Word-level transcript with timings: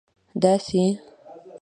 داسي 0.41 0.83